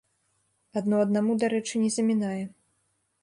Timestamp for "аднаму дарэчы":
1.05-1.73